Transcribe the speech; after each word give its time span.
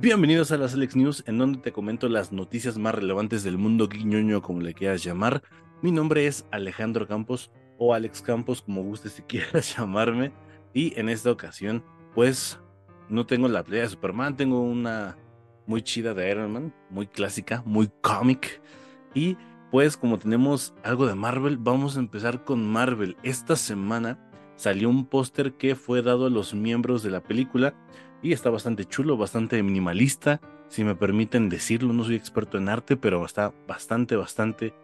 Bienvenidos 0.00 0.50
a 0.50 0.56
las 0.56 0.72
Alex 0.72 0.96
News, 0.96 1.24
en 1.26 1.36
donde 1.36 1.58
te 1.58 1.72
comento 1.72 2.08
las 2.08 2.32
noticias 2.32 2.78
más 2.78 2.94
relevantes 2.94 3.44
del 3.44 3.58
mundo 3.58 3.86
guiñoño, 3.86 4.40
como 4.40 4.62
le 4.62 4.72
quieras 4.72 5.04
llamar. 5.04 5.42
Mi 5.82 5.92
nombre 5.92 6.26
es 6.26 6.46
Alejandro 6.50 7.06
Campos, 7.06 7.50
o 7.76 7.92
Alex 7.92 8.22
Campos, 8.22 8.62
como 8.62 8.82
gustes 8.82 9.12
si 9.12 9.22
quieras 9.28 9.76
llamarme. 9.76 10.32
Y 10.72 10.98
en 10.98 11.10
esta 11.10 11.30
ocasión, 11.30 11.84
pues, 12.14 12.58
no 13.10 13.26
tengo 13.26 13.46
la 13.46 13.62
playa 13.62 13.82
de 13.82 13.90
Superman, 13.90 14.38
tengo 14.38 14.62
una 14.62 15.18
muy 15.66 15.82
chida 15.82 16.14
de 16.14 16.30
Iron 16.30 16.50
Man, 16.50 16.74
muy 16.88 17.06
clásica, 17.06 17.62
muy 17.66 17.90
cómic. 18.00 18.62
Y 19.12 19.36
pues, 19.70 19.98
como 19.98 20.18
tenemos 20.18 20.72
algo 20.82 21.06
de 21.06 21.14
Marvel, 21.14 21.58
vamos 21.58 21.98
a 21.98 22.00
empezar 22.00 22.44
con 22.44 22.66
Marvel. 22.66 23.18
Esta 23.22 23.54
semana 23.54 24.29
salió 24.60 24.90
un 24.90 25.06
póster 25.06 25.54
que 25.54 25.74
fue 25.74 26.02
dado 26.02 26.26
a 26.26 26.30
los 26.30 26.52
miembros 26.52 27.02
de 27.02 27.10
la 27.10 27.22
película 27.22 27.72
y 28.22 28.32
está 28.32 28.50
bastante 28.50 28.84
chulo, 28.84 29.16
bastante 29.16 29.62
minimalista, 29.62 30.38
si 30.68 30.84
me 30.84 30.94
permiten 30.94 31.48
decirlo, 31.48 31.94
no 31.94 32.04
soy 32.04 32.16
experto 32.16 32.58
en 32.58 32.68
arte, 32.68 32.98
pero 32.98 33.24
está 33.24 33.54
bastante, 33.66 34.16
bastante 34.16 34.74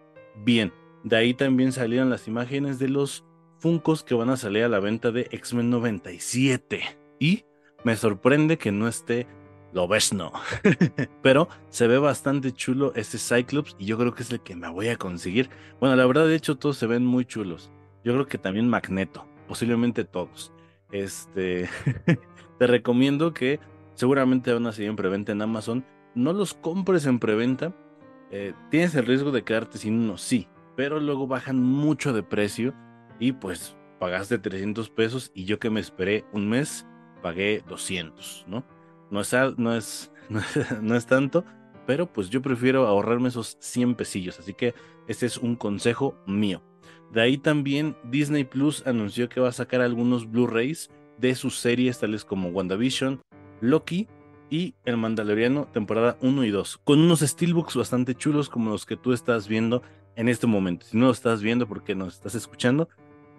bien. 0.42 0.72
De 1.04 1.16
ahí 1.16 1.34
también 1.34 1.72
salieron 1.72 2.08
las 2.08 2.26
imágenes 2.26 2.78
de 2.78 2.88
los 2.88 3.22
Funcos 3.58 4.02
que 4.02 4.14
van 4.14 4.30
a 4.30 4.38
salir 4.38 4.64
a 4.64 4.68
la 4.70 4.80
venta 4.80 5.10
de 5.10 5.28
X-Men 5.30 5.68
97 5.68 6.82
y 7.18 7.44
me 7.84 7.96
sorprende 7.96 8.56
que 8.56 8.72
no 8.72 8.88
esté 8.88 9.26
lo 9.74 9.86
ves 9.86 10.14
no. 10.14 10.32
Pero 11.22 11.50
se 11.68 11.86
ve 11.86 11.98
bastante 11.98 12.52
chulo 12.52 12.94
este 12.94 13.18
Cyclops 13.18 13.76
y 13.78 13.84
yo 13.84 13.98
creo 13.98 14.14
que 14.14 14.22
es 14.22 14.32
el 14.32 14.40
que 14.40 14.56
me 14.56 14.70
voy 14.70 14.88
a 14.88 14.96
conseguir. 14.96 15.50
Bueno, 15.80 15.96
la 15.96 16.06
verdad, 16.06 16.26
de 16.26 16.34
hecho, 16.34 16.56
todos 16.56 16.78
se 16.78 16.86
ven 16.86 17.04
muy 17.04 17.26
chulos. 17.26 17.70
Yo 18.02 18.14
creo 18.14 18.26
que 18.26 18.38
también 18.38 18.68
Magneto, 18.68 19.26
posiblemente 19.46 20.04
todos. 20.04 20.52
Este, 20.92 21.68
te 22.58 22.66
recomiendo 22.66 23.34
que 23.34 23.60
seguramente 23.94 24.52
van 24.52 24.66
a 24.66 24.72
seguir 24.72 24.90
en 24.90 24.96
preventa 24.96 25.32
en 25.32 25.42
Amazon. 25.42 25.84
No 26.14 26.32
los 26.32 26.54
compres 26.54 27.06
en 27.06 27.18
preventa. 27.18 27.74
Eh, 28.30 28.54
tienes 28.70 28.94
el 28.94 29.06
riesgo 29.06 29.30
de 29.30 29.44
quedarte 29.44 29.78
sin 29.78 29.98
uno, 30.00 30.18
sí, 30.18 30.48
pero 30.74 30.98
luego 30.98 31.26
bajan 31.26 31.62
mucho 31.62 32.12
de 32.12 32.22
precio 32.22 32.74
y 33.20 33.32
pues 33.32 33.76
pagaste 34.00 34.38
300 34.38 34.90
pesos 34.90 35.30
y 35.32 35.44
yo 35.44 35.58
que 35.58 35.70
me 35.70 35.80
esperé 35.80 36.24
un 36.32 36.48
mes 36.48 36.86
pagué 37.22 37.62
200, 37.68 38.44
¿no? 38.46 38.64
No 39.10 39.20
es, 39.20 39.32
no 39.56 39.74
es, 39.74 40.12
no 40.80 40.94
es, 40.94 41.06
tanto, 41.06 41.44
pero 41.86 42.06
pues 42.06 42.30
yo 42.30 42.42
prefiero 42.42 42.86
ahorrarme 42.86 43.28
esos 43.28 43.56
100 43.60 43.94
pesillos, 43.94 44.38
así 44.38 44.54
que 44.54 44.74
este 45.08 45.26
es 45.26 45.38
un 45.38 45.56
consejo 45.56 46.16
mío. 46.26 46.62
De 47.12 47.22
ahí 47.22 47.38
también 47.38 47.96
Disney 48.04 48.44
Plus 48.44 48.86
anunció 48.86 49.28
que 49.28 49.40
va 49.40 49.48
a 49.48 49.52
sacar 49.52 49.80
algunos 49.80 50.30
Blu-rays 50.30 50.90
de 51.18 51.34
sus 51.34 51.58
series 51.58 51.98
tales 51.98 52.24
como 52.24 52.48
WandaVision, 52.48 53.20
Loki 53.60 54.08
y 54.50 54.74
El 54.84 54.96
Mandaloriano 54.96 55.66
temporada 55.66 56.18
1 56.20 56.44
y 56.44 56.50
2, 56.50 56.78
con 56.84 57.00
unos 57.00 57.20
steelbooks 57.20 57.76
bastante 57.76 58.14
chulos 58.14 58.48
como 58.48 58.70
los 58.70 58.86
que 58.86 58.96
tú 58.96 59.12
estás 59.12 59.48
viendo 59.48 59.82
en 60.14 60.28
este 60.28 60.46
momento. 60.46 60.86
Si 60.86 60.96
no 60.96 61.06
lo 61.06 61.12
estás 61.12 61.42
viendo 61.42 61.66
porque 61.66 61.94
nos 61.94 62.14
estás 62.14 62.34
escuchando, 62.34 62.88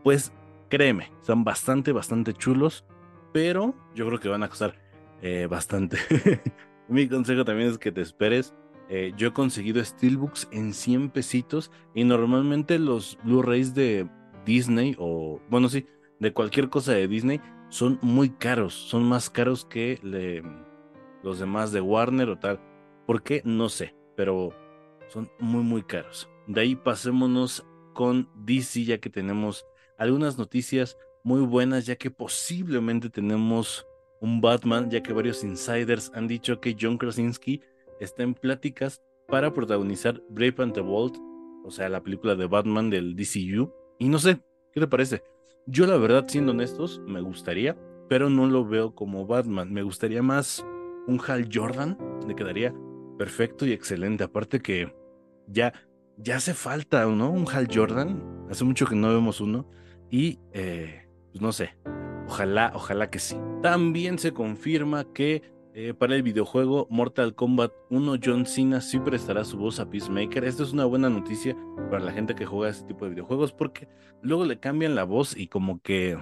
pues 0.04 0.32
créeme, 0.70 1.12
son 1.22 1.44
bastante, 1.44 1.92
bastante 1.92 2.34
chulos, 2.34 2.86
pero 3.34 3.76
yo 3.96 4.08
creo 4.08 4.20
que 4.20 4.30
van 4.30 4.44
a 4.44 4.50
costar 4.50 4.76
eh, 5.22 5.48
bastante. 5.50 5.98
Mi 6.88 7.08
consejo 7.08 7.44
también 7.44 7.70
es 7.70 7.78
que 7.78 7.92
te 7.92 8.02
esperes. 8.02 8.54
Eh, 8.90 9.14
yo 9.18 9.28
he 9.28 9.34
conseguido 9.34 9.84
Steelbooks 9.84 10.48
en 10.52 10.74
100 10.74 11.10
pesitos 11.10 11.72
y 11.94 12.04
normalmente 12.04 12.80
los 12.80 13.18
Blu-rays 13.24 13.74
de 13.74 14.08
Disney 14.46 14.96
o, 14.98 15.42
bueno, 15.50 15.68
sí, 15.68 15.86
de 16.20 16.32
cualquier 16.32 16.70
cosa 16.70 16.94
de 16.94 17.08
Disney 17.08 17.42
son 17.70 18.00
muy 18.02 18.30
caros, 18.30 18.74
son 18.74 19.04
más 19.04 19.30
caros 19.30 19.66
que 19.66 20.00
los 21.22 21.40
demás 21.40 21.72
de 21.72 21.82
Warner 21.82 22.30
o 22.30 22.40
tal. 22.40 22.60
¿Por 23.06 23.24
qué? 23.24 23.42
No 23.44 23.70
sé, 23.70 23.94
pero 24.16 24.54
son 25.10 25.30
muy, 25.40 25.64
muy 25.64 25.84
caros. 25.84 26.30
De 26.48 26.62
ahí 26.62 26.76
pasémonos 26.76 27.66
con 27.94 28.30
DC, 28.36 28.86
ya 28.86 29.00
que 29.00 29.10
tenemos 29.10 29.66
algunas 29.98 30.38
noticias 30.38 30.98
muy 31.24 31.42
buenas, 31.42 31.86
ya 31.86 31.98
que 31.98 32.10
posiblemente 32.10 33.10
tenemos 33.10 33.86
un 34.22 34.40
Batman, 34.40 34.90
ya 34.90 35.04
que 35.04 35.14
varios 35.14 35.44
insiders 35.44 36.12
han 36.14 36.28
dicho 36.28 36.62
que 36.62 36.76
John 36.80 36.98
Krasinski 36.98 37.62
está 38.00 38.24
en 38.24 38.34
pláticas 38.34 39.02
para 39.28 39.54
protagonizar 39.54 40.22
Brave 40.30 40.56
and 40.60 40.74
the 40.74 40.82
Bold, 40.82 41.18
o 41.64 41.72
sea, 41.72 41.90
la 41.90 42.02
película 42.02 42.36
de 42.36 42.48
Batman 42.48 42.90
del 42.90 43.16
DCU. 43.16 43.74
Y 44.00 44.10
no 44.10 44.20
sé, 44.20 44.40
¿qué 44.74 44.80
te 44.80 44.88
parece? 44.88 45.24
Yo 45.66 45.86
la 45.86 45.98
verdad, 45.98 46.26
siendo 46.28 46.52
honestos, 46.54 47.02
me 47.06 47.22
gustaría, 47.22 47.78
pero 48.08 48.30
no 48.30 48.48
lo 48.48 48.66
veo 48.66 48.96
como 48.96 49.28
Batman. 49.28 49.74
Me 49.74 49.84
gustaría 49.84 50.22
más 50.22 50.66
un 51.08 51.20
Hal 51.28 51.50
Jordan, 51.52 51.98
le 52.26 52.36
quedaría 52.36 52.74
perfecto 53.18 53.66
y 53.66 53.74
excelente. 53.74 54.24
Aparte 54.24 54.62
que 54.62 54.94
ya, 55.48 55.74
ya 56.18 56.38
hace 56.38 56.54
falta, 56.54 57.06
¿no? 57.06 57.30
Un 57.30 57.48
Hal 57.52 57.68
Jordan. 57.74 58.48
Hace 58.50 58.64
mucho 58.64 58.86
que 58.86 58.96
no 58.96 59.10
vemos 59.10 59.42
uno. 59.42 59.70
Y, 60.10 60.40
eh, 60.54 61.06
pues 61.32 61.42
no 61.42 61.52
sé, 61.52 61.78
ojalá, 62.28 62.72
ojalá 62.74 63.10
que 63.10 63.20
sí. 63.20 63.38
También 63.62 64.20
se 64.20 64.32
confirma 64.32 65.04
que 65.14 65.42
eh, 65.80 65.94
para 65.94 66.16
el 66.16 66.24
videojuego 66.24 66.88
Mortal 66.90 67.36
Kombat 67.36 67.72
1 67.92 68.16
John 68.24 68.48
Cena 68.48 68.82
sí 68.82 68.98
prestará 68.98 69.46
su 69.46 69.60
voz 69.60 69.80
a 69.80 69.88
Peacemaker. 69.88 70.44
Esto 70.44 70.64
es 70.64 70.74
una 70.74 70.86
buena 70.86 71.08
noticia 71.08 71.56
para 71.92 72.04
la 72.04 72.12
gente 72.12 72.34
que 72.34 72.48
juega 72.48 72.72
este 72.72 72.88
tipo 72.88 73.06
de 73.06 73.12
videojuegos 73.12 73.54
porque 73.54 73.88
luego 74.24 74.44
le 74.46 74.60
cambian 74.60 74.96
la 74.96 75.04
voz 75.04 75.38
y 75.38 75.50
como 75.50 75.80
que 75.84 76.18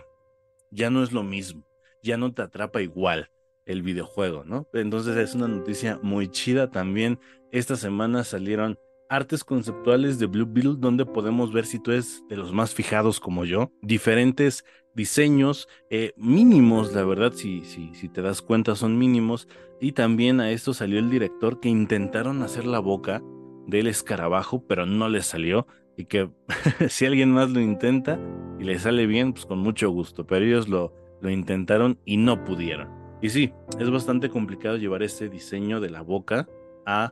ya 0.71 0.89
no 0.89 1.03
es 1.03 1.13
lo 1.13 1.23
mismo, 1.23 1.65
ya 2.03 2.17
no 2.17 2.33
te 2.33 2.41
atrapa 2.41 2.81
igual 2.81 3.31
el 3.65 3.81
videojuego, 3.81 4.44
¿no? 4.44 4.67
Entonces 4.73 5.15
es 5.15 5.35
una 5.35 5.47
noticia 5.47 5.99
muy 6.03 6.27
chida. 6.27 6.69
También 6.69 7.17
esta 7.53 7.77
semana 7.77 8.25
salieron 8.25 8.77
artes 9.09 9.43
conceptuales 9.43 10.19
de 10.19 10.25
Blue 10.25 10.47
Beetle 10.47 10.75
donde 10.77 11.05
podemos 11.05 11.51
ver 11.53 11.66
si 11.66 11.79
tú 11.79 11.91
eres 11.91 12.23
de 12.29 12.38
los 12.38 12.53
más 12.53 12.73
fijados 12.73 13.19
como 13.19 13.45
yo, 13.45 13.71
diferentes 13.81 14.66
diseños 14.95 15.67
eh, 15.89 16.13
mínimos, 16.16 16.93
la 16.93 17.03
verdad, 17.03 17.33
si, 17.33 17.63
si, 17.65 17.94
si 17.94 18.09
te 18.09 18.21
das 18.21 18.41
cuenta 18.41 18.75
son 18.75 18.97
mínimos, 18.97 19.47
y 19.79 19.91
también 19.91 20.39
a 20.39 20.51
esto 20.51 20.73
salió 20.73 20.99
el 20.99 21.09
director 21.09 21.59
que 21.59 21.69
intentaron 21.69 22.41
hacer 22.41 22.65
la 22.65 22.79
boca 22.79 23.21
del 23.67 23.88
escarabajo, 23.88 24.63
pero 24.67 24.85
no 24.85 25.09
le 25.09 25.21
salió, 25.21 25.67
y 25.97 26.05
que 26.05 26.29
si 26.89 27.05
alguien 27.05 27.31
más 27.31 27.51
lo 27.51 27.59
intenta 27.59 28.19
y 28.59 28.63
le 28.63 28.79
sale 28.79 29.05
bien, 29.05 29.33
pues 29.33 29.45
con 29.45 29.59
mucho 29.59 29.89
gusto, 29.89 30.25
pero 30.25 30.45
ellos 30.45 30.67
lo, 30.67 30.94
lo 31.21 31.29
intentaron 31.29 31.99
y 32.05 32.17
no 32.17 32.44
pudieron. 32.44 32.89
Y 33.21 33.29
sí, 33.29 33.53
es 33.79 33.89
bastante 33.89 34.29
complicado 34.29 34.77
llevar 34.77 35.03
ese 35.03 35.29
diseño 35.29 35.79
de 35.79 35.89
la 35.89 36.01
boca 36.01 36.47
a 36.85 37.11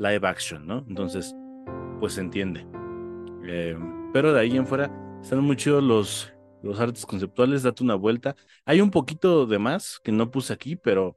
live 0.00 0.26
action, 0.26 0.66
¿no? 0.66 0.84
Entonces, 0.88 1.36
pues 2.00 2.14
se 2.14 2.22
entiende. 2.22 2.66
Eh, 3.44 3.78
pero 4.12 4.32
de 4.32 4.40
ahí 4.40 4.56
en 4.56 4.66
fuera 4.66 4.90
están 5.22 5.40
muy 5.40 5.56
chidos 5.56 5.84
los, 5.84 6.32
los 6.62 6.80
artes 6.80 7.06
conceptuales, 7.06 7.62
date 7.62 7.84
una 7.84 7.94
vuelta. 7.94 8.34
Hay 8.64 8.80
un 8.80 8.90
poquito 8.90 9.46
de 9.46 9.58
más 9.58 10.00
que 10.02 10.10
no 10.10 10.30
puse 10.30 10.52
aquí, 10.52 10.74
pero 10.74 11.16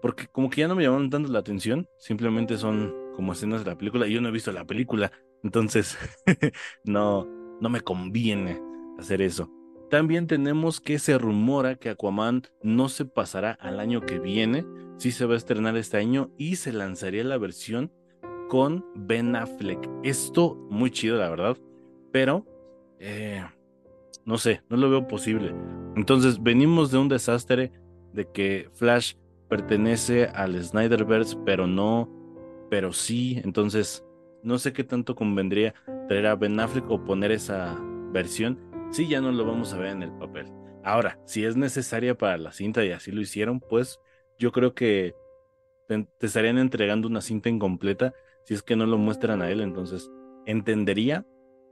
porque 0.00 0.26
como 0.26 0.50
que 0.50 0.62
ya 0.62 0.68
no 0.68 0.74
me 0.74 0.82
llamaron 0.82 1.10
tanto 1.10 1.30
la 1.30 1.38
atención, 1.38 1.86
simplemente 1.98 2.58
son 2.58 2.92
como 3.14 3.32
escenas 3.32 3.64
de 3.64 3.70
la 3.70 3.78
película 3.78 4.06
y 4.06 4.14
yo 4.14 4.20
no 4.20 4.28
he 4.28 4.32
visto 4.32 4.50
la 4.50 4.66
película, 4.66 5.12
entonces 5.44 5.96
no, 6.84 7.28
no 7.60 7.68
me 7.68 7.82
conviene 7.82 8.60
hacer 8.98 9.22
eso. 9.22 9.48
También 9.90 10.26
tenemos 10.26 10.80
que 10.80 10.98
se 10.98 11.18
rumora 11.18 11.76
que 11.76 11.90
Aquaman 11.90 12.42
no 12.62 12.88
se 12.88 13.04
pasará 13.04 13.52
al 13.52 13.78
año 13.78 14.00
que 14.00 14.18
viene, 14.18 14.64
sí 14.96 15.12
se 15.12 15.26
va 15.26 15.34
a 15.34 15.36
estrenar 15.36 15.76
este 15.76 15.98
año 15.98 16.30
y 16.38 16.56
se 16.56 16.72
lanzaría 16.72 17.22
la 17.22 17.36
versión 17.36 17.92
con 18.52 18.84
Ben 18.94 19.34
Affleck. 19.34 19.88
Esto 20.02 20.56
muy 20.68 20.90
chido, 20.90 21.16
la 21.16 21.30
verdad, 21.30 21.56
pero 22.10 22.44
eh, 22.98 23.42
no 24.26 24.36
sé, 24.36 24.60
no 24.68 24.76
lo 24.76 24.90
veo 24.90 25.08
posible. 25.08 25.54
Entonces, 25.96 26.42
venimos 26.42 26.90
de 26.90 26.98
un 26.98 27.08
desastre 27.08 27.72
de 28.12 28.30
que 28.30 28.68
Flash 28.74 29.14
pertenece 29.48 30.26
al 30.26 30.62
Snyderverse, 30.62 31.38
pero 31.46 31.66
no, 31.66 32.10
pero 32.68 32.92
sí. 32.92 33.40
Entonces, 33.42 34.04
no 34.42 34.58
sé 34.58 34.74
qué 34.74 34.84
tanto 34.84 35.14
convendría 35.14 35.72
traer 36.06 36.26
a 36.26 36.36
Ben 36.36 36.60
Affleck 36.60 36.90
o 36.90 37.02
poner 37.02 37.32
esa 37.32 37.80
versión. 38.12 38.58
Sí, 38.90 39.08
ya 39.08 39.22
no 39.22 39.32
lo 39.32 39.46
vamos 39.46 39.72
a 39.72 39.78
ver 39.78 39.92
en 39.92 40.02
el 40.02 40.12
papel. 40.12 40.52
Ahora, 40.84 41.18
si 41.24 41.46
es 41.46 41.56
necesaria 41.56 42.18
para 42.18 42.36
la 42.36 42.52
cinta 42.52 42.84
y 42.84 42.90
así 42.90 43.12
lo 43.12 43.22
hicieron, 43.22 43.60
pues 43.60 43.98
yo 44.38 44.52
creo 44.52 44.74
que 44.74 45.14
te 45.88 46.26
estarían 46.26 46.58
entregando 46.58 47.08
una 47.08 47.22
cinta 47.22 47.48
incompleta 47.48 48.12
si 48.44 48.54
es 48.54 48.62
que 48.62 48.76
no 48.76 48.86
lo 48.86 48.98
muestran 48.98 49.42
a 49.42 49.50
él, 49.50 49.60
entonces 49.60 50.10
entendería 50.46 51.26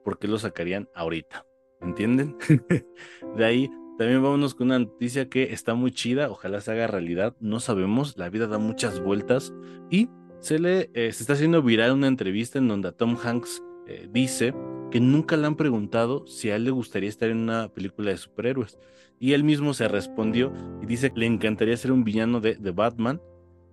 por 0.05 0.19
qué 0.19 0.29
lo 0.29 0.39
sacarían 0.39 0.89
ahorita. 0.95 1.47
¿Entienden? 1.81 2.37
de 3.37 3.45
ahí 3.45 3.71
también 4.01 4.23
vámonos 4.23 4.55
con 4.55 4.69
una 4.69 4.79
noticia 4.79 5.29
que 5.29 5.53
está 5.53 5.75
muy 5.75 5.93
chida, 5.93 6.31
ojalá 6.31 6.61
se 6.61 6.73
haga 6.73 6.87
realidad, 6.87 7.37
no 7.41 7.61
sabemos, 7.61 8.17
la 8.17 8.31
vida 8.31 8.47
da 8.47 8.59
muchas 8.59 8.99
vueltas 8.99 9.53
y 9.91 10.09
se 10.39 10.59
le 10.59 10.91
eh, 10.95 11.13
se 11.13 11.23
está 11.23 11.35
haciendo 11.35 11.63
viral 11.63 11.93
una 11.93 12.07
entrevista 12.07 12.59
en 12.59 12.69
donde 12.69 12.93
Tom 12.93 13.17
Hanks 13.23 13.63
eh, 13.87 14.09
dice 14.11 14.55
que 14.91 15.01
nunca 15.01 15.37
le 15.37 15.47
han 15.47 15.55
preguntado 15.55 16.27
si 16.27 16.51
a 16.51 16.57
él 16.57 16.65
le 16.65 16.71
gustaría 16.71 17.09
estar 17.09 17.29
en 17.29 17.39
una 17.39 17.69
película 17.69 18.11
de 18.11 18.17
superhéroes. 18.17 18.79
Y 19.19 19.35
él 19.35 19.45
mismo 19.45 19.75
se 19.75 19.87
respondió 19.87 20.53
y 20.83 20.87
dice 20.87 21.11
que 21.11 21.21
le 21.21 21.27
encantaría 21.27 21.77
ser 21.77 21.93
un 21.93 22.03
villano 22.03 22.41
de, 22.41 22.55
de 22.55 22.71
Batman 22.71 23.21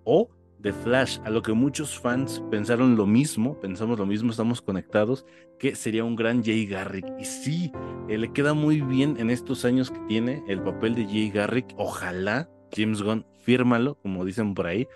o 0.03 0.29
de 0.59 0.73
Flash, 0.73 1.19
a 1.23 1.29
lo 1.29 1.41
que 1.41 1.53
muchos 1.53 1.99
fans 1.99 2.43
pensaron 2.49 2.95
lo 2.95 3.05
mismo, 3.05 3.59
pensamos 3.59 3.99
lo 3.99 4.05
mismo, 4.05 4.31
estamos 4.31 4.61
conectados, 4.61 5.25
que 5.59 5.75
sería 5.75 6.03
un 6.03 6.15
gran 6.15 6.43
Jay 6.43 6.65
Garrick. 6.65 7.05
Y 7.19 7.25
sí, 7.25 7.71
eh, 8.07 8.17
le 8.17 8.31
queda 8.33 8.53
muy 8.53 8.81
bien 8.81 9.17
en 9.19 9.29
estos 9.29 9.65
años 9.65 9.91
que 9.91 9.99
tiene 10.07 10.43
el 10.47 10.61
papel 10.61 10.95
de 10.95 11.05
Jay 11.05 11.29
Garrick. 11.29 11.73
Ojalá 11.77 12.49
James 12.75 13.01
Gunn 13.01 13.25
fírmalo, 13.41 13.95
como 13.95 14.25
dicen 14.25 14.53
por 14.53 14.67
ahí. 14.67 14.87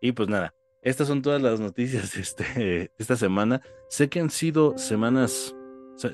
Y 0.00 0.12
pues 0.12 0.28
nada, 0.28 0.54
estas 0.82 1.08
son 1.08 1.22
todas 1.22 1.42
las 1.42 1.60
noticias 1.60 2.14
de 2.14 2.20
este, 2.20 2.92
esta 2.98 3.16
semana. 3.16 3.60
Sé 3.88 4.08
que 4.08 4.20
han 4.20 4.30
sido 4.30 4.78
semanas, 4.78 5.54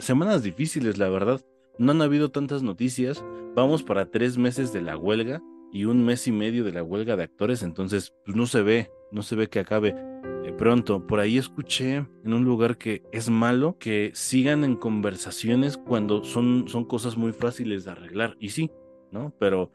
semanas 0.00 0.42
difíciles, 0.42 0.98
la 0.98 1.08
verdad. 1.08 1.40
No 1.78 1.92
han 1.92 2.02
habido 2.02 2.30
tantas 2.30 2.62
noticias. 2.62 3.24
Vamos 3.54 3.82
para 3.82 4.10
tres 4.10 4.38
meses 4.38 4.72
de 4.72 4.82
la 4.82 4.96
huelga 4.96 5.42
y 5.74 5.86
un 5.86 6.04
mes 6.04 6.26
y 6.28 6.32
medio 6.32 6.62
de 6.62 6.72
la 6.72 6.84
huelga 6.84 7.16
de 7.16 7.24
actores, 7.24 7.64
entonces 7.64 8.14
pues 8.24 8.36
no 8.36 8.46
se 8.46 8.62
ve, 8.62 8.92
no 9.10 9.22
se 9.22 9.34
ve 9.34 9.48
que 9.48 9.58
acabe 9.58 9.92
de 10.44 10.52
pronto. 10.52 11.04
Por 11.04 11.18
ahí 11.18 11.36
escuché 11.36 11.96
en 12.24 12.32
un 12.32 12.44
lugar 12.44 12.78
que 12.78 13.02
es 13.12 13.28
malo 13.28 13.76
que 13.78 14.12
sigan 14.14 14.62
en 14.62 14.76
conversaciones 14.76 15.76
cuando 15.76 16.22
son, 16.22 16.68
son 16.68 16.84
cosas 16.84 17.16
muy 17.16 17.32
fáciles 17.32 17.84
de 17.84 17.90
arreglar. 17.90 18.36
Y 18.38 18.50
sí, 18.50 18.70
¿no? 19.10 19.34
Pero, 19.40 19.72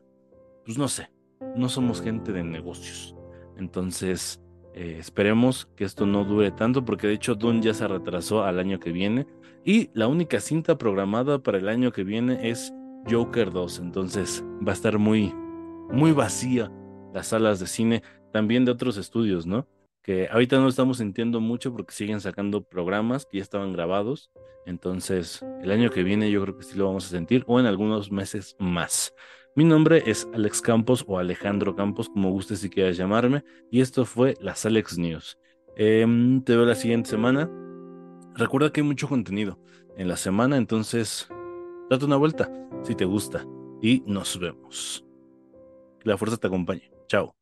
pues 0.63 0.77
no 0.77 0.87
sé, 0.87 1.11
no 1.57 1.67
somos 1.67 2.01
gente 2.01 2.31
de 2.31 2.45
negocios. 2.45 3.13
Entonces, 3.57 4.41
eh, 4.75 4.95
esperemos 4.99 5.67
que 5.75 5.83
esto 5.83 6.05
no 6.05 6.23
dure 6.23 6.51
tanto, 6.51 6.85
porque 6.85 7.07
de 7.07 7.15
hecho 7.15 7.35
Dune 7.35 7.61
ya 7.61 7.73
se 7.73 7.89
retrasó 7.89 8.45
al 8.45 8.59
año 8.59 8.79
que 8.79 8.93
viene. 8.93 9.27
Y 9.65 9.89
la 9.93 10.07
única 10.07 10.39
cinta 10.39 10.77
programada 10.77 11.43
para 11.43 11.57
el 11.57 11.67
año 11.67 11.91
que 11.91 12.05
viene 12.05 12.49
es 12.49 12.73
Joker 13.09 13.51
2. 13.51 13.79
Entonces 13.79 14.45
va 14.65 14.71
a 14.71 14.75
estar 14.75 14.97
muy, 14.97 15.33
muy 15.91 16.11
vacía 16.11 16.71
las 17.13 17.27
salas 17.27 17.59
de 17.59 17.67
cine, 17.67 18.03
también 18.31 18.65
de 18.65 18.71
otros 18.71 18.97
estudios, 18.97 19.45
¿no? 19.45 19.67
Que 20.03 20.27
ahorita 20.31 20.59
no 20.59 20.67
estamos 20.67 20.97
sintiendo 20.97 21.39
mucho 21.39 21.71
porque 21.71 21.93
siguen 21.93 22.21
sacando 22.21 22.63
programas 22.63 23.25
que 23.25 23.37
ya 23.37 23.43
estaban 23.43 23.73
grabados. 23.73 24.31
Entonces, 24.65 25.43
el 25.61 25.71
año 25.71 25.89
que 25.89 26.03
viene 26.03 26.31
yo 26.31 26.41
creo 26.43 26.57
que 26.57 26.63
sí 26.63 26.77
lo 26.77 26.85
vamos 26.85 27.05
a 27.07 27.09
sentir 27.09 27.43
o 27.47 27.59
en 27.59 27.65
algunos 27.65 28.11
meses 28.11 28.55
más. 28.59 29.13
Mi 29.55 29.63
nombre 29.63 30.03
es 30.05 30.27
Alex 30.33 30.61
Campos 30.61 31.03
o 31.07 31.17
Alejandro 31.17 31.75
Campos, 31.75 32.07
como 32.07 32.31
gustes 32.31 32.59
si 32.59 32.69
quieras 32.69 32.97
llamarme, 32.97 33.43
y 33.71 33.81
esto 33.81 34.05
fue 34.05 34.35
las 34.39 34.65
Alex 34.65 34.97
News. 34.97 35.37
Em, 35.75 36.43
te 36.43 36.55
veo 36.55 36.65
la 36.65 36.75
siguiente 36.75 37.09
semana. 37.09 37.49
Recuerda 38.35 38.71
que 38.71 38.81
hay 38.81 38.87
mucho 38.87 39.07
contenido 39.07 39.59
en 39.97 40.07
la 40.07 40.17
semana, 40.17 40.55
entonces 40.55 41.27
date 41.89 42.05
una 42.05 42.15
vuelta 42.15 42.49
si 42.83 42.95
te 42.95 43.05
gusta 43.05 43.45
y 43.81 44.03
nos 44.05 44.39
vemos. 44.39 45.08
La 46.03 46.17
fuerza 46.17 46.37
te 46.37 46.47
acompañe. 46.47 46.91
Chao. 47.07 47.38